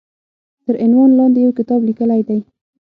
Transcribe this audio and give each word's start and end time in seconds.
تر 0.65 0.73
عنوان 0.83 1.09
لاندې 1.19 1.39
يو 1.45 1.57
کتاب 1.59 1.79
ليکلی 1.89 2.21
دی 2.27 2.39